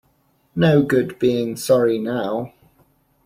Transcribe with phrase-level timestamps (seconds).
[0.55, 2.53] No good being sorry now.